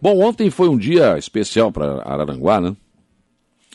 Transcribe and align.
Bom, 0.00 0.20
ontem 0.20 0.48
foi 0.48 0.68
um 0.68 0.78
dia 0.78 1.18
especial 1.18 1.72
para 1.72 2.02
Araranguá, 2.02 2.60
né? 2.60 2.76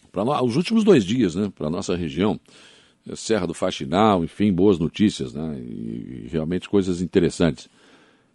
Para 0.09 0.43
os 0.43 0.55
últimos 0.55 0.83
dois 0.83 1.03
dias, 1.03 1.35
né? 1.35 1.51
Para 1.53 1.69
nossa 1.69 1.95
região, 1.95 2.39
Serra 3.15 3.45
do 3.45 3.53
Faxinal, 3.53 4.23
enfim, 4.23 4.53
boas 4.53 4.79
notícias, 4.79 5.33
né? 5.33 5.59
E, 5.59 6.29
realmente 6.31 6.69
coisas 6.69 7.01
interessantes. 7.01 7.67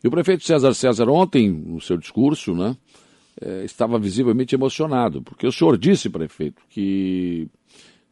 E 0.05 0.09
o 0.09 0.11
prefeito 0.11 0.45
César 0.45 0.75
César 0.75 1.09
ontem, 1.09 1.49
no 1.51 1.81
seu 1.81 1.97
discurso, 1.97 2.55
né? 2.55 2.77
É, 3.41 3.65
estava 3.65 3.99
visivelmente 3.99 4.55
emocionado, 4.55 5.23
porque 5.23 5.47
o 5.47 5.53
senhor 5.53 5.79
disse, 5.79 6.11
prefeito, 6.11 6.61
que 6.69 7.49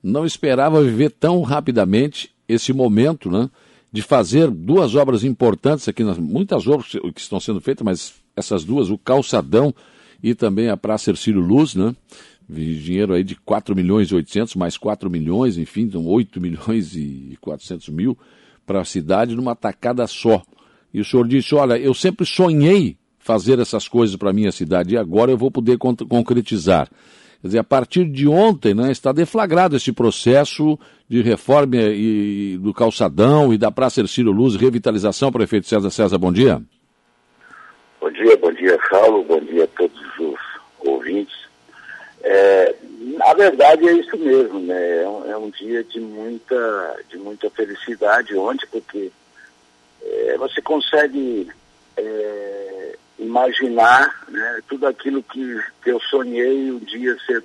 não 0.03 0.25
esperava 0.25 0.83
viver 0.83 1.11
tão 1.11 1.43
rapidamente 1.43 2.31
esse 2.49 2.73
momento, 2.73 3.31
né? 3.31 3.51
De 3.93 4.01
fazer 4.01 4.51
duas 4.51 4.95
obras 4.95 5.23
importantes 5.23 5.87
aqui, 5.87 6.03
muitas 6.05 6.67
obras 6.67 6.93
que 6.93 7.21
estão 7.21 7.39
sendo 7.41 7.61
feitas, 7.61 7.85
mas 7.85 8.26
essas 8.37 8.65
duas, 8.65 8.91
o 8.91 8.99
calçadão 8.99 9.75
e 10.23 10.35
também 10.35 10.69
a 10.69 10.77
Praça 10.77 11.11
Ercílio 11.11 11.41
Luz, 11.41 11.75
né? 11.75 11.97
Dinheiro 12.49 13.15
aí 13.15 13.25
de 13.25 13.35
4 13.35 13.75
milhões 13.75 14.09
e 14.09 14.15
800, 14.15 14.55
mais 14.55 14.77
4 14.77 15.11
milhões, 15.11 15.59
enfim, 15.59 15.83
então 15.83 16.07
8 16.07 16.41
milhões 16.41 16.95
e 16.95 17.37
400 17.41 17.89
mil 17.89 18.17
para 18.65 18.81
a 18.81 18.85
cidade 18.85 19.35
numa 19.35 19.57
tacada 19.57 20.07
só. 20.07 20.43
E 20.93 21.01
o 21.01 21.05
senhor 21.05 21.27
disse, 21.27 21.55
olha, 21.55 21.77
eu 21.77 21.93
sempre 21.93 22.25
sonhei 22.25 22.97
fazer 23.19 23.59
essas 23.59 23.89
coisas 23.89 24.15
para 24.15 24.31
a 24.31 24.33
minha 24.33 24.53
cidade 24.53 24.95
e 24.95 24.97
agora 24.97 25.33
eu 25.33 25.37
vou 25.37 25.51
poder 25.51 25.77
concretizar. 25.79 26.89
Quer 27.41 27.49
dizer, 27.49 27.59
a 27.59 27.65
partir 27.65 28.09
de 28.09 28.29
ontem 28.29 28.75
né, 28.75 28.93
está 28.93 29.13
deflagrado 29.13 29.77
esse 29.77 29.93
processo 29.93 30.79
de 31.09 31.23
reforma 31.23 31.77
e, 31.77 32.59
do 32.59 32.73
calçadão 32.73 33.53
e 33.53 33.59
da 33.59 33.71
Praça 33.71 34.01
Ercílio 34.01 34.33
Luz, 34.33 34.55
revitalização, 34.57 35.33
prefeito 35.33 35.67
César 35.67 35.91
César, 35.91 36.19
bom 36.19 36.33
dia. 36.33 36.63
Bom 38.07 38.13
dia, 38.13 38.37
bom 38.37 38.53
dia, 38.53 38.79
Saulo, 38.89 39.25
bom 39.25 39.41
dia 39.41 39.65
a 39.65 39.67
todos 39.67 40.01
os 40.21 40.39
ouvintes. 40.79 41.37
É, 42.23 42.73
na 43.19 43.35
verdade 43.35 43.89
é 43.89 43.95
isso 43.95 44.17
mesmo, 44.17 44.61
né? 44.61 45.03
É 45.03 45.09
um, 45.09 45.31
é 45.33 45.37
um, 45.37 45.51
dia 45.51 45.83
de 45.83 45.99
muita, 45.99 47.01
de 47.09 47.19
muita 47.19 47.51
felicidade 47.51 48.37
ontem, 48.37 48.65
porque 48.71 49.11
é, 50.05 50.37
você 50.39 50.63
consegue 50.63 51.51
é, 51.97 52.97
imaginar 53.19 54.25
né, 54.29 54.61
tudo 54.69 54.87
aquilo 54.87 55.21
que, 55.25 55.61
que 55.83 55.91
eu 55.91 55.99
sonhei 55.99 56.71
um 56.71 56.79
dia 56.79 57.17
ser 57.27 57.43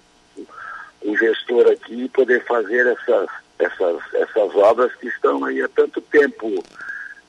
o 1.04 1.18
gestor 1.18 1.72
aqui 1.72 2.04
e 2.04 2.10
poder 2.10 2.46
fazer 2.46 2.86
essas, 2.86 3.30
essas, 3.58 4.00
essas 4.14 4.56
obras 4.56 4.94
que 4.94 5.08
estão 5.08 5.44
aí 5.44 5.60
há 5.60 5.68
tanto 5.70 6.00
tempo 6.02 6.64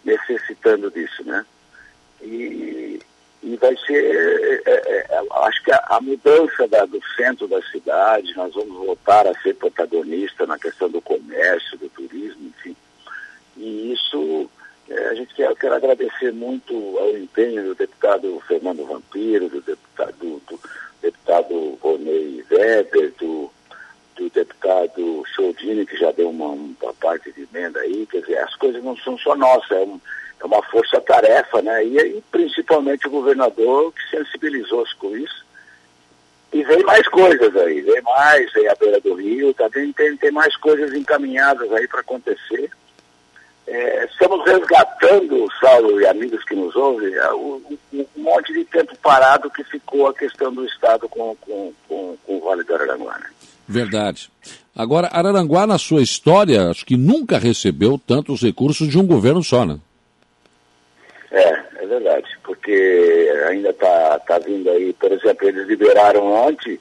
necessitando 0.05 0.91
disso, 0.91 1.25
né? 1.25 1.47
E 2.21 2.82
vai 3.63 3.77
ser, 3.87 4.61
é, 4.67 4.73
é, 4.73 5.07
é, 5.09 5.23
acho 5.45 5.63
que 5.63 5.71
a, 5.71 5.83
a 5.91 6.01
mudança 6.01 6.67
da, 6.67 6.85
do 6.85 7.01
centro 7.15 7.47
da 7.47 7.63
cidade, 7.63 8.35
nós 8.37 8.53
vamos 8.53 8.75
voltar 8.75 9.25
a 9.25 9.41
ser 9.41 9.55
protagonista 9.55 10.45
na 10.47 10.59
questão 10.59 10.91
do 10.91 11.01
comércio, 11.01 11.79
do 11.79 11.89
turismo, 11.91 12.49
enfim. 12.49 12.77
E 13.57 13.93
isso, 13.93 14.51
é, 14.91 15.09
a 15.11 15.15
gente 15.15 15.33
quer, 15.35 15.55
quer 15.55 15.73
agradecer 15.73 16.33
muito 16.33 16.75
ao 16.99 17.17
empenho 17.17 17.63
do 17.63 17.75
deputado 17.77 18.43
Fernando 18.49 18.85
Vampiro, 18.85 19.49
do 19.49 19.61
deputado, 19.61 20.13
do, 20.19 20.43
do 20.49 20.61
deputado 21.01 21.79
Ronei 21.81 22.45
Weber, 22.51 23.13
do, 23.21 23.49
do 24.17 24.29
deputado 24.29 25.23
Chodini, 25.37 25.87
que 25.87 25.97
já 25.97 26.11
deu 26.11 26.31
uma, 26.31 26.49
uma 26.49 26.95
parte 26.95 27.31
de 27.31 27.47
emenda 27.53 27.79
aí, 27.79 28.07
quer 28.11 28.23
dizer, 28.23 28.39
as 28.39 28.57
coisas 28.57 28.83
não 28.83 28.97
são 28.97 29.17
só 29.19 29.37
nossas, 29.37 29.71
é 29.71 29.83
um, 29.83 30.01
é 30.43 30.47
uma 30.47 30.63
força-tarefa, 30.65 31.63
né? 31.63 31.85
E, 31.85 31.97
e, 31.99 32.23
principalmente 32.31 33.07
o 33.07 33.11
governador 33.11 33.93
que 33.93 34.17
sensibilizou-se 34.17 34.95
com 34.97 35.17
isso. 35.17 35.45
E 36.53 36.63
vem 36.65 36.83
mais 36.83 37.07
coisas 37.09 37.57
aí, 37.57 37.81
vem 37.81 38.03
mais, 38.03 38.53
vem 38.53 38.69
a 38.69 38.75
beira 38.75 39.01
do 39.01 39.15
rio, 39.15 39.55
tá, 39.55 39.71
tem, 39.71 39.91
tem, 39.93 40.17
tem 40.17 40.31
mais 40.31 40.55
coisas 40.57 40.93
encaminhadas 40.93 41.73
aí 41.73 41.89
para 41.89 42.01
acontecer. 42.01 42.71
É, 43.67 44.05
estamos 44.05 44.45
resgatando, 44.45 45.49
Saulo 45.61 46.01
e 46.01 46.07
amigos 46.07 46.45
que 46.45 46.55
nos 46.55 46.75
ouvem, 46.77 47.11
um, 47.31 47.79
um, 47.95 48.07
monte 48.17 48.53
de 48.53 48.65
tempo 48.65 48.95
parado 48.99 49.49
que 49.49 49.65
ficou 49.65 50.09
a 50.09 50.15
questão 50.15 50.53
do 50.53 50.67
Estado 50.67 51.09
com, 51.09 51.35
com, 51.37 51.73
com, 51.89 52.17
com 52.27 52.37
o 52.37 52.41
Vale 52.41 52.65
do 52.65 52.75
Araranguá. 52.75 53.19
Né? 53.19 53.31
Verdade. 53.67 54.31
Agora, 54.75 55.09
Araranguá, 55.13 55.67
na 55.67 55.79
sua 55.79 56.03
história, 56.03 56.69
acho 56.69 56.85
que 56.85 56.97
nunca 56.97 57.39
recebeu 57.39 57.99
tantos 57.99 58.43
recursos 58.43 58.89
de 58.89 58.99
um 58.99 59.07
governo 59.07 59.43
só, 59.43 59.65
né? 59.65 59.79
É, 61.93 61.97
é 61.97 61.99
verdade, 61.99 62.39
porque 62.43 63.33
ainda 63.49 63.71
está 63.71 64.19
tá 64.21 64.39
vindo 64.39 64.71
aí, 64.71 64.93
por 64.95 65.13
exemplo, 65.13 65.49
eles 65.49 65.67
liberaram 65.67 66.25
ontem 66.25 66.81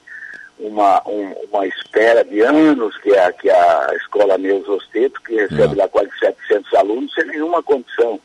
uma, 0.58 1.02
um, 1.08 1.32
uma 1.50 1.66
espera 1.66 2.24
de 2.24 2.40
anos 2.40 2.96
que 2.98 3.14
a, 3.16 3.32
que 3.32 3.50
a 3.50 3.90
escola 3.96 4.38
Neus 4.38 4.68
Osteto, 4.68 5.20
que 5.22 5.34
recebe 5.34 5.74
é. 5.74 5.82
lá 5.82 5.88
quase 5.88 6.10
700 6.18 6.74
alunos, 6.74 7.12
sem 7.14 7.26
nenhuma 7.26 7.62
condição. 7.62 8.20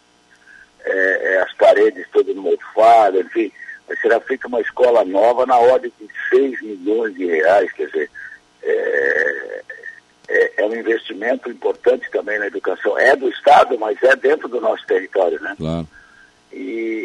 É, 0.86 1.34
é, 1.34 1.42
as 1.42 1.54
paredes 1.54 2.08
todas 2.14 2.36
mofadas, 2.36 3.26
enfim, 3.26 3.52
será 4.02 4.20
feita 4.22 4.48
uma 4.48 4.62
escola 4.62 5.04
nova 5.04 5.46
na 5.46 5.58
ordem 5.58 5.92
de 6.00 6.08
6 6.30 6.62
milhões 6.62 7.14
de 7.16 7.26
reais, 7.26 7.72
quer 7.74 7.88
dizer, 7.88 8.10
é, 8.64 9.64
é, 10.30 10.52
é, 10.58 10.66
um 10.66 10.76
investimento 10.76 11.50
importante 11.50 12.10
também 12.12 12.38
na 12.40 12.48
educação. 12.48 12.98
É 12.98 13.16
do 13.16 13.30
Estado, 13.30 13.78
mas 13.80 14.02
é 14.04 14.16
dentro 14.16 14.48
do 14.48 14.62
nosso 14.62 14.86
território, 14.86 15.42
né? 15.42 15.56
Claro. 15.58 15.88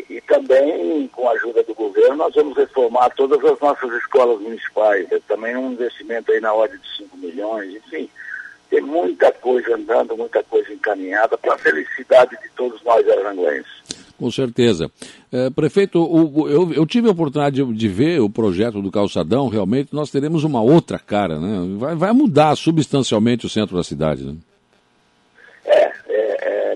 E, 0.09 0.21
também, 0.23 1.07
com 1.09 1.29
a 1.29 1.33
ajuda 1.33 1.63
do 1.63 1.75
governo, 1.75 2.17
nós 2.17 2.35
vamos 2.35 2.57
reformar 2.57 3.11
todas 3.11 3.43
as 3.45 3.59
nossas 3.61 3.93
escolas 3.95 4.41
municipais. 4.41 5.11
É 5.11 5.21
também 5.29 5.57
um 5.57 5.73
investimento 5.73 6.31
aí 6.33 6.41
na 6.41 6.53
ordem 6.53 6.79
de 6.79 6.97
5 6.97 7.17
milhões, 7.17 7.75
enfim. 7.75 8.09
Tem 8.71 8.81
muita 8.81 9.31
coisa 9.33 9.75
andando, 9.75 10.17
muita 10.17 10.43
coisa 10.45 10.73
encaminhada 10.73 11.37
para 11.37 11.55
a 11.55 11.59
felicidade 11.59 12.31
de 12.43 12.49
todos 12.57 12.83
nós 12.83 13.07
aranguenses. 13.09 13.83
Com 14.19 14.31
certeza. 14.31 14.91
É, 15.33 15.51
prefeito, 15.51 15.99
o, 16.01 16.49
eu, 16.49 16.73
eu, 16.73 16.87
tive 16.87 17.09
a 17.09 17.11
oportunidade 17.11 17.57
de, 17.57 17.73
de, 17.75 17.89
ver 17.89 18.21
o 18.21 18.31
projeto 18.31 18.81
do 18.81 18.91
calçadão, 18.91 19.49
realmente 19.49 19.89
nós 19.93 20.11
teremos 20.11 20.45
uma 20.45 20.63
outra 20.63 20.99
cara, 20.99 21.41
né? 21.41 21.77
Vai, 21.77 21.95
vai 21.97 22.13
mudar 22.13 22.55
substancialmente 22.55 23.47
o 23.47 23.49
centro 23.49 23.77
da 23.77 23.83
cidade, 23.83 24.23
né? 24.23 24.37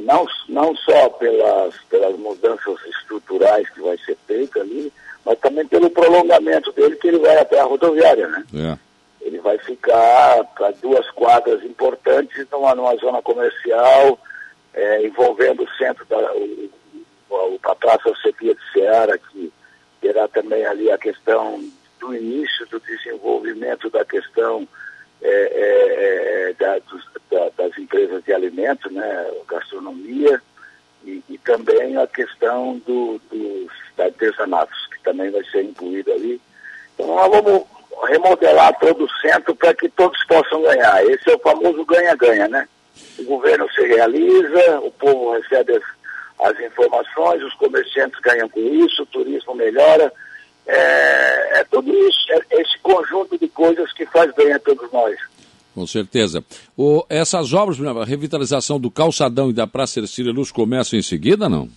Não, 0.06 0.24
não 0.48 0.76
só 0.76 1.08
pelas, 1.10 1.74
pelas 1.90 2.16
mudanças 2.16 2.78
estruturais 2.86 3.68
que 3.70 3.80
vai 3.80 3.98
ser 3.98 4.16
feita 4.24 4.60
ali, 4.60 4.92
mas 5.24 5.36
também 5.40 5.66
pelo 5.66 5.90
prolongamento 5.90 6.70
dele, 6.72 6.94
que 6.94 7.08
ele 7.08 7.18
vai 7.18 7.36
até 7.36 7.58
a 7.58 7.64
rodoviária, 7.64 8.28
né? 8.28 8.44
É. 8.54 8.78
Ele 9.26 9.40
vai 9.40 9.58
ficar 9.58 10.44
para 10.54 10.70
duas 10.80 11.10
quadras 11.10 11.64
importantes 11.64 12.46
numa, 12.52 12.72
numa 12.76 12.94
zona 12.98 13.20
comercial, 13.20 14.16
é, 14.72 15.04
envolvendo 15.04 15.64
o 15.64 15.70
centro 15.76 16.06
da, 16.06 16.18
o, 16.34 16.70
o, 17.28 17.58
a 17.64 17.74
Praça 17.74 18.14
Sofia 18.22 18.54
de 18.54 18.72
Seara, 18.72 19.18
que 19.18 19.52
terá 20.00 20.28
também 20.28 20.64
ali 20.64 20.88
a 20.88 20.98
questão 20.98 21.60
do 21.98 22.14
início 22.14 22.64
do 22.66 22.78
desenvolvimento 22.78 23.90
da 23.90 24.04
questão 24.04 24.68
é, 25.22 25.30
é, 25.30 26.50
é 26.50 26.52
da, 26.54 26.78
dos, 26.78 27.04
da, 27.30 27.50
das 27.56 27.78
empresas 27.78 28.22
de 28.24 28.32
alimentos, 28.32 28.90
né, 28.92 29.30
gastronomia, 29.48 30.40
e, 31.04 31.22
e 31.28 31.38
também 31.38 31.96
a 31.96 32.06
questão 32.06 32.78
do, 32.86 33.20
dos 33.30 33.70
artesanatos, 33.98 34.86
que 34.88 35.02
também 35.02 35.30
vai 35.30 35.44
ser 35.44 35.62
incluído 35.62 36.12
ali. 36.12 36.40
Então 36.94 37.06
nós 37.14 37.30
vamos 37.30 37.64
remodelar 38.08 38.76
todo 38.78 39.04
o 39.04 39.10
centro 39.20 39.54
para 39.54 39.74
que 39.74 39.88
todos 39.88 40.22
possam 40.26 40.62
ganhar. 40.62 41.04
Esse 41.06 41.30
é 41.30 41.34
o 41.34 41.38
famoso 41.38 41.84
ganha-ganha, 41.84 42.48
né? 42.48 42.68
O 43.18 43.24
governo 43.24 43.70
se 43.72 43.86
realiza, 43.86 44.80
o 44.80 44.90
povo 44.90 45.32
recebe 45.32 45.76
as, 45.76 46.50
as 46.50 46.60
informações, 46.60 47.42
os 47.42 47.54
comerciantes 47.54 48.18
ganham 48.20 48.48
com 48.48 48.60
isso, 48.60 49.02
o 49.02 49.06
turismo 49.06 49.54
melhora. 49.54 50.12
É, 50.66 51.60
é 51.60 51.64
tudo 51.70 51.92
isso, 52.08 52.25
é 52.25 52.25
conjunto 52.86 53.36
de 53.38 53.48
coisas 53.48 53.92
que 53.92 54.06
faz 54.06 54.32
bem 54.34 54.52
a 54.52 54.58
todos 54.60 54.90
nós. 54.92 55.16
Com 55.74 55.86
certeza. 55.86 56.42
O, 56.76 57.04
essas 57.10 57.52
obras, 57.52 57.78
a 57.80 58.04
revitalização 58.04 58.80
do 58.80 58.90
calçadão 58.90 59.50
e 59.50 59.52
da 59.52 59.66
Praça 59.66 60.00
Ercília 60.00 60.32
Luz 60.32 60.50
começam 60.50 60.98
em 60.98 61.02
seguida, 61.02 61.48
não? 61.48 61.68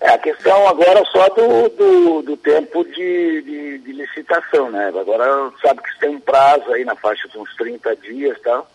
É 0.00 0.10
a 0.10 0.18
questão 0.18 0.68
agora 0.68 1.04
só 1.10 1.28
do, 1.30 1.68
do, 1.70 2.22
do 2.22 2.36
tempo 2.36 2.84
de, 2.84 3.42
de, 3.42 3.78
de, 3.78 3.92
licitação, 3.92 4.70
né? 4.70 4.88
Agora 4.88 5.50
sabe 5.60 5.82
que 5.82 5.98
tem 5.98 6.10
um 6.10 6.20
prazo 6.20 6.72
aí 6.72 6.84
na 6.84 6.94
faixa 6.96 7.28
de 7.28 7.36
uns 7.36 7.54
30 7.56 7.96
dias 7.96 8.36
e 8.38 8.40
tal, 8.40 8.70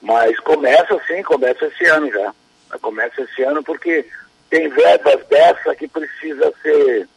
mas 0.00 0.38
começa 0.40 1.00
sim, 1.08 1.22
começa 1.22 1.64
esse 1.66 1.86
ano 1.86 2.10
já. 2.12 2.32
Começa 2.80 3.22
esse 3.22 3.42
ano 3.42 3.64
porque 3.64 4.06
tem 4.48 4.68
verbas 4.68 5.26
dessa 5.28 5.74
que 5.74 5.88
precisa 5.88 6.52
ser 6.62 7.08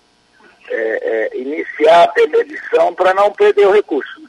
é, 0.69 1.29
é, 1.33 1.37
iniciar 1.37 2.09
a 2.09 2.27
medição 2.27 2.93
para 2.93 3.13
não 3.13 3.31
perder 3.31 3.67
o 3.67 3.71
recurso. 3.71 4.21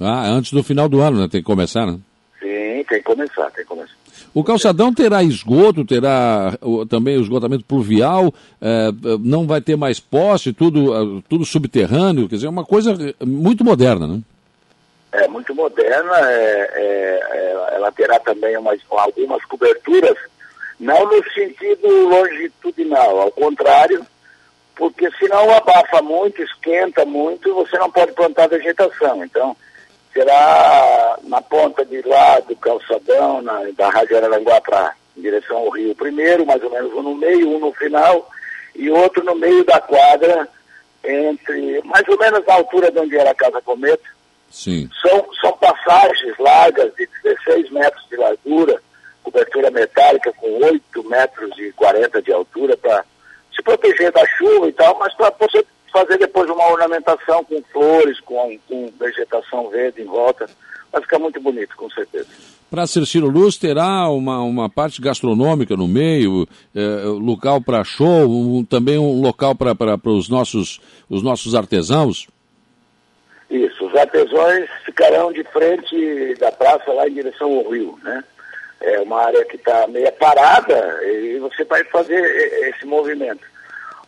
Ah, 0.00 0.28
antes 0.28 0.52
do 0.52 0.62
final 0.62 0.88
do 0.88 1.00
ano, 1.00 1.20
né? 1.20 1.28
Tem 1.30 1.40
que 1.40 1.46
começar, 1.46 1.86
né? 1.86 1.98
Sim, 2.38 2.84
tem 2.88 2.98
que 2.98 3.02
começar, 3.02 3.50
tem 3.50 3.64
que 3.64 3.68
começar. 3.68 3.94
O 4.32 4.44
calçadão 4.44 4.92
terá 4.92 5.22
esgoto, 5.22 5.84
terá 5.84 6.56
também 6.88 7.16
o 7.16 7.22
esgotamento 7.22 7.64
pluvial, 7.64 8.32
é, 8.60 8.90
não 9.20 9.46
vai 9.46 9.60
ter 9.60 9.76
mais 9.76 9.98
poste, 9.98 10.52
tudo, 10.52 11.22
tudo 11.28 11.44
subterrâneo, 11.44 12.28
quer 12.28 12.36
dizer, 12.36 12.46
é 12.46 12.50
uma 12.50 12.64
coisa 12.64 12.96
muito 13.24 13.64
moderna, 13.64 14.06
né? 14.06 14.20
É 15.12 15.26
muito 15.26 15.54
moderna, 15.54 16.16
é, 16.30 16.70
é, 16.74 17.20
é 17.32 17.74
ela 17.74 17.90
terá 17.92 18.18
também 18.20 18.56
umas, 18.56 18.80
algumas 18.90 19.44
coberturas, 19.46 20.16
não 20.78 21.06
no 21.06 21.24
sentido 21.32 21.88
longitudinal, 22.08 23.20
ao 23.20 23.30
contrário, 23.30 24.04
porque 24.78 25.10
senão 25.18 25.50
abafa 25.50 26.00
muito, 26.00 26.40
esquenta 26.40 27.04
muito 27.04 27.48
e 27.48 27.52
você 27.52 27.76
não 27.76 27.90
pode 27.90 28.12
plantar 28.12 28.48
vegetação. 28.48 29.24
Então, 29.24 29.56
será 30.12 31.18
na 31.24 31.42
ponta 31.42 31.84
de 31.84 32.00
lá 32.02 32.38
do 32.40 32.54
calçadão, 32.56 33.42
na, 33.42 33.60
da 33.76 33.90
Rádio 33.90 34.16
Araranguá 34.16 34.60
para 34.60 34.94
em 35.16 35.20
direção 35.20 35.56
ao 35.56 35.70
rio 35.70 35.96
primeiro, 35.96 36.46
mais 36.46 36.62
ou 36.62 36.70
menos 36.70 36.92
um 36.94 37.02
no 37.02 37.16
meio, 37.16 37.56
um 37.56 37.58
no 37.58 37.72
final, 37.72 38.30
e 38.76 38.88
outro 38.88 39.24
no 39.24 39.34
meio 39.34 39.64
da 39.64 39.80
quadra, 39.80 40.48
entre 41.04 41.82
mais 41.82 42.06
ou 42.06 42.16
menos 42.16 42.46
na 42.46 42.54
altura 42.54 42.92
de 42.92 43.00
onde 43.00 43.18
era 43.18 43.32
a 43.32 43.34
Casa 43.34 43.60
Cometa. 43.60 44.08
Sim. 44.48 44.88
São, 45.02 45.28
são 45.40 45.52
passagens 45.54 46.38
largas 46.38 46.94
de 46.94 47.08
16 47.24 47.70
metros 47.72 48.08
de 48.08 48.16
largura, 48.16 48.80
cobertura 49.24 49.72
metálica 49.72 50.32
com 50.34 50.64
8 50.64 51.08
metros 51.08 51.58
e 51.58 51.72
40 51.72 52.22
de 52.22 52.32
altura 52.32 52.76
para 52.76 53.04
proteger 53.68 54.10
da 54.12 54.26
chuva 54.26 54.66
e 54.68 54.72
tal, 54.72 54.98
mas 54.98 55.12
para 55.14 55.30
você 55.38 55.62
fazer 55.92 56.16
depois 56.16 56.48
uma 56.48 56.70
ornamentação 56.70 57.44
com 57.44 57.62
flores, 57.70 58.18
com, 58.20 58.58
com 58.66 58.90
vegetação 58.98 59.68
verde 59.68 60.00
em 60.00 60.06
volta. 60.06 60.46
Vai 60.90 61.02
ficar 61.02 61.18
muito 61.18 61.38
bonito, 61.38 61.76
com 61.76 61.90
certeza. 61.90 62.28
Para 62.70 62.86
Cerciro 62.86 63.28
Luz 63.28 63.58
terá 63.58 64.08
uma, 64.08 64.40
uma 64.40 64.70
parte 64.70 65.02
gastronômica 65.02 65.76
no 65.76 65.86
meio, 65.86 66.46
é, 66.74 66.80
local 67.04 67.60
para 67.60 67.84
show, 67.84 68.26
um, 68.26 68.64
também 68.64 68.98
um 68.98 69.20
local 69.20 69.54
para 69.54 69.74
os 70.04 70.30
nossos, 70.30 70.80
os 71.10 71.22
nossos 71.22 71.54
artesãos? 71.54 72.26
Isso, 73.50 73.86
os 73.86 73.94
artesãos 73.94 74.68
ficarão 74.84 75.30
de 75.32 75.44
frente 75.44 76.34
da 76.38 76.52
praça 76.52 76.90
lá 76.92 77.06
em 77.06 77.14
direção 77.14 77.52
ao 77.54 77.70
rio, 77.70 77.98
né? 78.02 78.24
É 78.80 79.00
uma 79.00 79.24
área 79.24 79.44
que 79.44 79.56
está 79.56 79.86
meio 79.88 80.12
parada 80.12 81.00
e 81.04 81.38
você 81.40 81.64
vai 81.64 81.82
fazer 81.84 82.22
esse 82.68 82.86
movimento. 82.86 83.40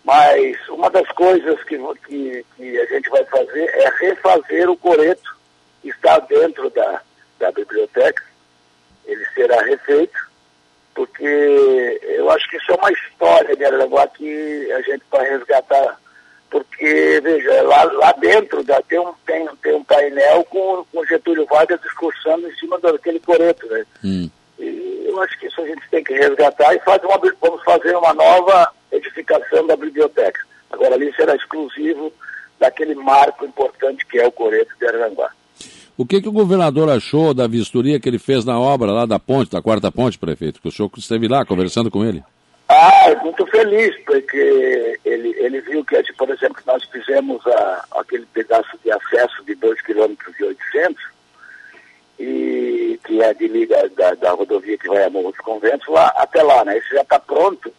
Mas 0.04 0.56
uma 0.68 0.90
das 0.90 1.06
coisas 1.12 1.62
que, 1.64 1.78
que, 2.06 2.44
que, 2.56 2.80
a 2.80 2.86
gente 2.86 3.10
vai 3.10 3.24
fazer 3.26 3.64
é 3.64 3.90
refazer 4.00 4.70
o 4.70 4.76
coreto 4.76 5.36
que 5.82 5.90
está 5.90 6.18
dentro 6.20 6.70
da, 6.70 7.02
da 7.38 7.52
biblioteca. 7.52 8.22
Ele 9.04 9.24
será 9.34 9.60
refeito, 9.62 10.18
porque 10.94 12.00
eu 12.02 12.30
acho 12.30 12.48
que 12.48 12.56
isso 12.56 12.72
é 12.72 12.74
uma 12.74 12.92
história 12.92 13.56
de 13.56 13.64
Araranguá 13.64 14.06
que 14.08 14.72
a 14.72 14.80
gente 14.82 15.02
vai 15.10 15.28
resgatar. 15.28 16.00
Porque, 16.50 17.20
veja, 17.22 17.62
lá, 17.62 17.84
lá 17.84 18.12
dentro 18.12 18.64
da, 18.64 18.82
tem, 18.82 18.98
um, 18.98 19.12
tem, 19.24 19.46
tem 19.62 19.74
um 19.74 19.84
painel 19.84 20.42
com, 20.44 20.84
com 20.92 21.04
Getúlio 21.04 21.46
Vargas 21.46 21.80
discursando 21.80 22.48
em 22.48 22.54
cima 22.56 22.78
daquele 22.80 23.20
coreto, 23.20 23.66
né? 23.68 23.84
Hum. 24.04 24.28
E 24.58 25.04
eu 25.06 25.22
acho 25.22 25.38
que 25.38 25.46
isso 25.46 25.60
a 25.60 25.66
gente 25.66 25.88
tem 25.90 26.02
que 26.02 26.12
resgatar 26.12 26.74
e 26.74 26.80
fazer 26.80 27.06
uma, 27.06 27.18
vamos 27.40 27.62
fazer 27.62 27.96
uma 27.96 28.12
nova 28.12 28.72
edificação 29.20 29.66
da 29.66 29.76
biblioteca. 29.76 30.40
Agora 30.70 30.94
ali 30.94 31.12
será 31.14 31.34
exclusivo 31.34 32.12
daquele 32.58 32.94
marco 32.94 33.44
importante 33.44 34.06
que 34.06 34.18
é 34.18 34.26
o 34.26 34.32
Coreto 34.32 34.72
de 34.78 34.86
Aranguá. 34.86 35.30
O 35.96 36.06
que, 36.06 36.20
que 36.20 36.28
o 36.28 36.32
governador 36.32 36.88
achou 36.88 37.34
da 37.34 37.46
vistoria 37.46 38.00
que 38.00 38.08
ele 38.08 38.18
fez 38.18 38.44
na 38.44 38.58
obra 38.58 38.90
lá 38.90 39.04
da 39.04 39.18
ponte, 39.18 39.50
da 39.50 39.60
quarta 39.60 39.92
ponte, 39.92 40.18
prefeito? 40.18 40.60
Que 40.60 40.68
o 40.68 40.72
senhor 40.72 40.90
esteve 40.96 41.28
lá 41.28 41.44
conversando 41.44 41.90
com 41.90 42.04
ele. 42.04 42.22
Ah, 42.68 43.14
muito 43.22 43.44
feliz, 43.46 43.94
porque 44.06 44.98
ele, 45.04 45.34
ele 45.38 45.60
viu 45.60 45.84
que, 45.84 46.00
por 46.14 46.30
exemplo, 46.30 46.62
nós 46.66 46.82
fizemos 46.84 47.44
a, 47.46 47.84
aquele 47.96 48.24
pedaço 48.26 48.78
de 48.82 48.90
acesso 48.92 49.44
de 49.44 49.56
2,8 49.56 49.76
km 49.82 50.94
e 52.18 53.00
que 53.04 53.20
é 53.20 53.34
de 53.34 53.48
liga 53.48 53.90
da, 53.96 54.14
da 54.14 54.30
rodovia 54.30 54.78
que 54.78 54.88
vai 54.88 55.04
a 55.04 55.10
Morro 55.10 55.32
dos 55.32 55.40
Conventos, 55.40 55.88
lá, 55.88 56.06
até 56.16 56.42
lá, 56.42 56.64
né? 56.64 56.78
Isso 56.78 56.94
já 56.94 57.02
está 57.02 57.18
pronto 57.18 57.72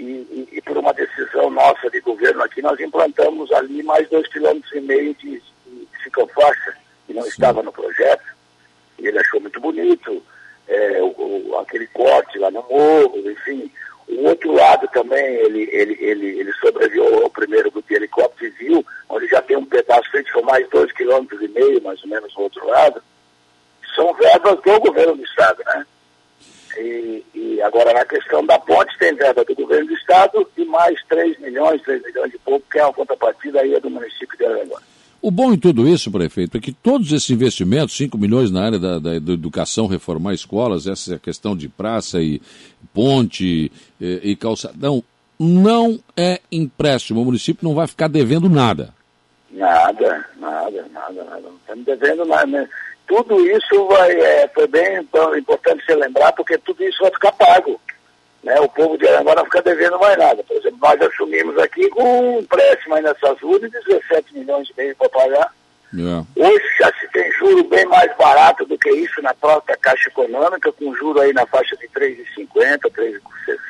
e, 0.00 0.02
e, 0.02 0.48
e, 0.52 0.62
por 0.62 0.78
uma 0.78 0.92
decisão 0.94 1.50
nossa 1.50 1.90
de 1.90 2.00
governo 2.00 2.42
aqui, 2.42 2.62
nós 2.62 2.80
implantamos 2.80 3.52
ali 3.52 3.82
mais 3.82 4.08
dois 4.08 4.26
quilômetros 4.28 4.72
e 4.72 4.80
meio 4.80 5.14
de, 5.14 5.40
de 5.40 6.02
ciclofaixa, 6.02 6.74
que 7.06 7.12
não 7.12 7.22
Sim. 7.22 7.28
estava 7.28 7.62
no 7.62 7.72
projeto, 7.72 8.24
e 8.98 9.06
ele 9.06 9.18
achou 9.18 9.40
muito 9.40 9.60
bonito, 9.60 10.22
é, 10.66 11.02
o, 11.02 11.08
o, 11.08 11.58
aquele 11.58 11.86
corte 11.88 12.38
lá 12.38 12.50
no 12.50 12.62
morro, 12.62 13.30
enfim. 13.30 13.70
O 14.08 14.24
outro 14.24 14.52
lado 14.52 14.88
também, 14.88 15.24
ele, 15.36 15.68
ele, 15.70 15.96
ele, 16.00 16.40
ele 16.40 16.52
sobreviveu 16.54 17.22
ao 17.22 17.30
primeiro 17.30 17.70
grupo 17.70 17.86
de 17.86 17.94
helicóptero 17.94 18.46
e 18.46 18.50
viu, 18.50 18.86
onde 19.08 19.26
já 19.28 19.42
tem 19.42 19.56
um 19.56 19.66
pedaço 19.66 20.10
feito, 20.10 20.32
são 20.32 20.42
mais 20.42 20.68
dois 20.70 20.90
quilômetros 20.92 21.42
e 21.42 21.48
meio, 21.48 21.82
mais 21.82 22.02
ou 22.02 22.08
menos, 22.08 22.34
no 22.34 22.42
outro 22.42 22.66
lado. 22.66 23.02
São 23.94 24.12
verbas 24.14 24.60
do 24.62 24.80
governo 24.80 25.16
do 25.16 25.24
Estado, 25.24 25.62
né? 25.66 25.86
E, 26.78 27.24
e, 27.34 27.62
agora 27.62 27.92
na 27.92 28.04
questão 28.04 28.44
da 28.44 28.58
ponte 28.58 28.96
tem 28.98 29.14
verba 29.14 29.44
do 29.44 29.54
governo 29.54 29.88
do 29.88 29.94
estado 29.94 30.48
e 30.56 30.64
mais 30.64 31.02
3 31.08 31.38
milhões, 31.40 31.82
3 31.82 32.02
milhões 32.02 32.30
de 32.30 32.38
pouco, 32.38 32.64
que 32.70 32.78
é 32.78 32.84
uma 32.84 32.92
contrapartida 32.92 33.60
aí 33.60 33.78
do 33.80 33.90
município 33.90 34.38
de 34.38 34.46
Aranguá. 34.46 34.80
O 35.22 35.30
bom 35.30 35.52
em 35.52 35.58
tudo 35.58 35.86
isso, 35.86 36.10
prefeito, 36.10 36.56
é 36.56 36.60
que 36.60 36.72
todos 36.72 37.12
esses 37.12 37.28
investimentos, 37.28 37.94
5 37.96 38.16
milhões 38.16 38.50
na 38.50 38.64
área 38.64 38.78
da, 38.78 38.98
da, 38.98 39.18
da, 39.18 39.32
educação, 39.32 39.86
reformar 39.86 40.32
escolas, 40.32 40.86
essa 40.86 41.18
questão 41.18 41.54
de 41.54 41.68
praça 41.68 42.22
e 42.22 42.40
ponte 42.94 43.70
e, 44.00 44.20
e 44.22 44.34
calçadão, 44.34 45.04
não 45.38 45.98
é 46.16 46.40
empréstimo. 46.50 47.20
O 47.20 47.24
município 47.24 47.68
não 47.68 47.74
vai 47.74 47.86
ficar 47.86 48.08
devendo 48.08 48.48
nada. 48.48 48.94
Nada, 49.50 50.26
nada, 50.38 50.86
nada, 50.90 51.24
nada. 51.24 51.40
Não 51.42 51.56
estamos 51.56 51.84
devendo 51.84 52.24
nada. 52.24 52.46
Né? 52.46 52.68
Tudo 53.10 53.44
isso 53.44 53.88
vai, 53.88 54.12
é, 54.12 54.48
foi 54.54 54.68
bem 54.68 55.04
importante 55.36 55.84
se 55.84 55.92
lembrar, 55.96 56.32
porque 56.32 56.56
tudo 56.58 56.84
isso 56.84 57.02
vai 57.02 57.10
ficar 57.10 57.32
pago. 57.32 57.80
Né? 58.44 58.58
O 58.60 58.68
povo 58.68 58.96
de 58.96 59.08
Aranguá 59.08 59.34
não 59.34 59.44
fica 59.46 59.62
devendo 59.62 59.98
mais 59.98 60.16
nada. 60.16 60.44
Por 60.44 60.56
exemplo, 60.56 60.78
nós 60.80 61.02
assumimos 61.02 61.58
aqui 61.58 61.88
com 61.90 62.36
um 62.36 62.38
empréstimo 62.38 62.94
ruas 63.42 63.60
de 63.62 63.68
17 63.68 64.38
milhões 64.38 64.68
e 64.70 64.80
meio 64.80 64.94
para 64.94 65.08
pagar. 65.08 65.52
Yeah. 65.92 66.24
É. 66.36 66.46
Hoje 66.46 66.64
já 66.78 66.92
se 67.00 67.08
tem 67.08 67.32
juro 67.32 67.64
bem 67.64 67.84
mais 67.86 68.16
barato 68.16 68.64
do 68.64 68.78
que 68.78 68.90
isso 68.90 69.20
na 69.22 69.34
própria 69.34 69.76
Caixa 69.76 70.08
Econômica, 70.08 70.70
com 70.70 70.94
juro 70.94 71.20
aí 71.20 71.32
na 71.32 71.44
faixa 71.46 71.76
de 71.78 71.88
3,50, 71.88 72.78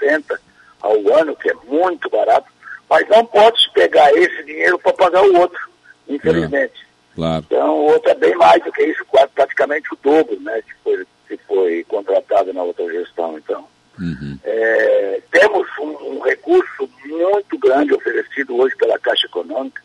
3,60 0.03 0.39
ao 0.83 1.15
ano, 1.15 1.35
que 1.35 1.51
é 1.51 1.55
muito 1.67 2.11
barato. 2.11 2.47
Mas 2.91 3.09
não 3.09 3.25
pode 3.25 3.59
pegar 3.73 4.13
esse 4.13 4.45
dinheiro 4.45 4.79
para 4.79 4.93
pagar 4.93 5.23
o 5.23 5.41
outro, 5.41 5.71
infelizmente. 6.07 6.75
Yeah. 6.75 6.90
Claro. 7.15 7.45
Então, 7.47 7.77
o 7.77 7.93
outro 7.93 8.11
é 8.11 8.15
bem 8.15 8.35
mais 8.37 8.63
do 8.63 8.73
que 8.73 8.83
isso, 8.83 9.05
quase 9.07 9.29
praticamente 9.35 9.93
o 9.93 9.99
dobro, 10.03 10.39
né, 10.41 10.63
que 10.63 10.75
foi, 10.83 11.07
que 11.29 11.37
foi 11.47 11.85
contratado 11.89 12.53
na 12.53 12.63
outra 12.63 12.87
gestão, 12.91 13.37
então. 13.39 13.65
Uhum. 13.99 14.39
É, 14.45 15.21
temos 15.31 15.67
um, 15.79 16.17
um, 16.17 16.21
recurso 16.21 16.89
muito 17.05 17.59
grande 17.59 17.93
oferecido 17.93 18.57
hoje 18.57 18.75
pela 18.77 18.99
Caixa 18.99 19.27
Econômica, 19.27 19.83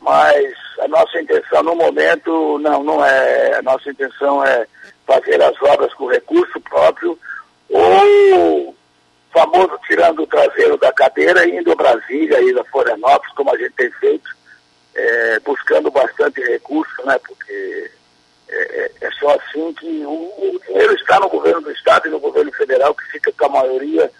mas 0.00 0.54
a 0.80 0.88
nossa 0.88 1.20
intenção 1.20 1.62
no 1.62 1.76
momento 1.76 2.58
não, 2.58 2.82
não 2.82 3.04
é. 3.04 3.54
A 3.56 3.62
nossa 3.62 3.90
intenção 3.90 4.44
é 4.44 4.66
fazer 5.06 5.40
as 5.42 5.60
obras 5.62 5.92
com 5.94 6.06
recurso 6.06 6.60
próprio 6.60 7.18
ou 7.68 8.74
famoso 9.32 9.78
tirando 9.86 10.22
o 10.22 10.26
traseiro 10.26 10.76
da 10.78 10.92
cadeira 10.92 11.46
e 11.46 11.58
indo 11.58 11.72
a 11.72 11.76
Brasília, 11.76 12.40
ir 12.40 12.58
a 12.58 12.64
Florianópolis, 12.64 13.34
como 13.34 13.54
a 13.54 13.58
gente 13.58 13.72
tem 13.72 13.90
feito, 13.92 14.28
é, 14.98 15.40
buscando 15.40 15.90
bastante 15.90 16.40
recurso, 16.42 17.06
né? 17.06 17.18
Porque 17.26 17.90
é, 18.48 18.84
é, 18.84 18.92
é 19.02 19.10
só 19.12 19.30
assim 19.30 19.72
que 19.74 19.86
o, 20.04 20.10
o, 20.10 20.60
dinheiro 20.66 20.94
está 20.94 21.20
no 21.20 21.28
governo 21.28 21.60
do 21.62 21.70
Estado 21.70 22.08
e 22.08 22.10
no 22.10 22.18
governo 22.18 22.52
federal 22.52 22.94
que 22.94 23.04
fica 23.12 23.32
com 23.32 23.46
a 23.46 23.48
maioria 23.60 24.10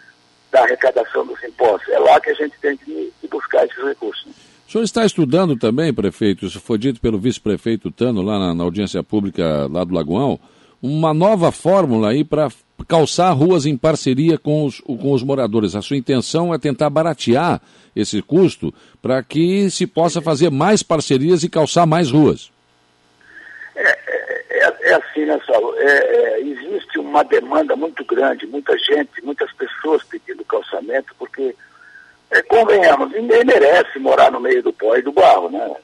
da 0.53 0.63
arrecadação 0.63 1.27
dos 1.27 1.43
impostos. 1.43 1.89
É 1.93 1.99
lá 1.99 2.21
que 2.21 2.31
a 2.31 2.35
gente 2.35 2.55
tem 2.61 2.77
que, 2.77 3.13
que 3.21 3.29
buscar 3.29 3.67
esses 3.67 3.83
recursos. 3.83 4.27
O 4.69 4.71
senhor 4.71 4.85
está 4.85 5.05
estudando 5.05 5.57
também, 5.57 5.93
prefeito, 5.93 6.45
isso 6.45 6.61
foi 6.61 6.79
dito 6.79 7.01
pelo 7.01 7.19
vice-prefeito 7.19 7.91
Tano 7.91 8.23
lá 8.23 8.39
na, 8.39 8.55
na, 8.55 8.65
audiência 8.65 9.03
pública 9.03 9.67
lá 9.71 9.83
do 9.83 9.95
Lagoão, 9.95 10.39
uma 10.83 11.13
nova 11.13 11.51
fórmula 11.51 12.11
aí 12.11 12.25
para 12.25 12.49
calçar 12.87 13.33
ruas 13.33 13.67
em 13.67 13.77
parceria 13.77 14.39
com 14.39 14.65
os, 14.65 14.81
com 14.81 15.13
os 15.13 15.23
moradores. 15.23 15.75
A 15.75 15.83
sua 15.83 15.97
intenção 15.97 16.55
é 16.55 16.59
tentar 16.59 16.89
baratear 16.91 17.61
esse 17.95 18.23
custo 18.23 18.73
para 19.03 19.23
que 19.23 19.69
se 19.71 19.87
possa 19.87 20.23
fazer 20.23 20.51
mais 20.51 20.83
parcerias 20.83 21.43
e 21.43 21.49
calçar 21.49 21.87
mais 21.87 22.11
ruas. 22.11 22.51
É, 23.75 23.89
é, 23.89 24.45
é, 24.51 24.91
é 24.91 24.95
assim, 24.95 25.25
né, 25.25 25.41
Saulo? 25.47 25.75
É, 25.79 25.85
é, 25.87 26.41
existe 26.41 26.99
uma 26.99 27.25
demanda 27.25 27.75
muito 27.75 28.05
grande, 28.05 28.47
muita 28.47 28.77
gente, 28.79 29.23
muitas 29.25 29.53
pessoas 29.53 30.05
pedindo 30.05 30.45
calçamento, 30.45 31.15
porque, 31.19 31.55
é, 32.31 32.43
convenhamos, 32.43 33.11
ninguém 33.13 33.45
merece 33.45 33.99
morar 33.99 34.31
no 34.31 34.41
meio 34.41 34.63
do 34.63 34.73
pó 34.73 34.97
e 34.97 35.03
do 35.03 35.13
barro, 35.13 35.51
né? 35.51 35.77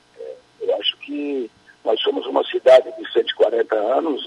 Eu 0.61 0.77
acho 0.77 0.97
que 0.99 1.51
nós 1.85 2.01
somos 2.01 2.27
uma 2.27 2.43
cidade 2.45 2.91
de 2.97 3.13
140 3.13 3.75
anos 3.75 4.24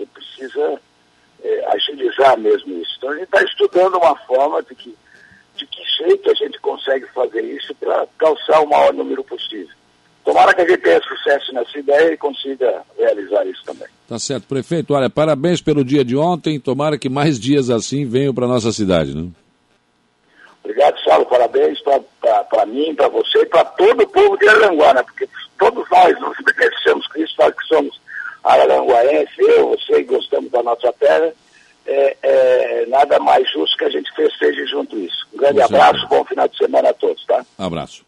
agilizar 2.27 2.37
mesmo 2.37 2.81
isso. 2.81 2.91
Então 2.97 3.09
a 3.09 3.13
gente 3.13 3.23
está 3.23 3.43
estudando 3.43 3.97
uma 3.97 4.15
forma 4.25 4.61
de 4.63 4.75
que, 4.75 4.95
de 5.55 5.65
que 5.65 5.81
jeito 5.97 6.29
a 6.29 6.33
gente 6.33 6.59
consegue 6.59 7.05
fazer 7.13 7.41
isso 7.41 7.73
para 7.75 8.05
calçar 8.17 8.61
o 8.61 8.69
maior 8.69 8.93
número 8.93 9.23
possível. 9.23 9.75
Tomara 10.25 10.53
que 10.53 10.61
a 10.61 10.67
gente 10.67 10.81
tenha 10.81 11.01
sucesso 11.01 11.53
nessa 11.53 11.79
ideia 11.79 12.13
e 12.13 12.17
consiga 12.17 12.81
realizar 12.97 13.45
isso 13.45 13.63
também. 13.63 13.87
Tá 14.09 14.19
certo. 14.19 14.45
Prefeito, 14.45 14.93
olha, 14.93 15.09
parabéns 15.09 15.61
pelo 15.61 15.85
dia 15.85 16.03
de 16.03 16.17
ontem. 16.17 16.59
Tomara 16.59 16.97
que 16.97 17.07
mais 17.07 17.39
dias 17.39 17.69
assim 17.69 18.05
venham 18.05 18.33
para 18.33 18.45
nossa 18.45 18.73
cidade, 18.73 19.15
né? 19.15 19.29
Obrigado, 20.61 20.99
Saulo. 20.99 21.25
Parabéns 21.27 21.79
para 21.81 22.65
mim, 22.65 22.93
para 22.93 23.07
você 23.07 23.39
e 23.39 23.45
para 23.45 23.63
todo 23.63 24.03
o 24.03 24.07
povo 24.07 24.37
de 24.37 24.49
Aranguá, 24.49 24.93
né? 24.93 25.03
Porque 25.03 25.29
todos 25.57 25.89
nós 25.89 26.19
nos 26.19 26.35
beneficiamos 26.43 27.07
com 27.07 27.19
isso, 27.19 27.33
nós 27.39 27.53
que 27.55 27.63
somos 27.67 28.01
araranguaense, 28.43 29.31
eu, 29.39 29.69
você, 29.69 30.03
gostamos 30.03 30.51
da 30.51 30.61
nossa 30.61 30.91
terra. 30.93 31.33
É, 31.89 32.17
é, 32.21 32.85
nada 32.87 33.17
mais 33.19 33.49
justo 33.49 33.77
que 33.77 33.85
a 33.85 33.89
gente 33.89 34.13
festeje 34.13 34.65
junto 34.65 34.97
isso. 34.97 35.25
Um 35.33 35.37
grande 35.37 35.61
abraço, 35.61 36.05
bom 36.07 36.23
final 36.25 36.47
de 36.47 36.57
semana 36.57 36.89
a 36.89 36.93
todos, 36.93 37.25
tá? 37.25 37.45
Abraço. 37.57 38.07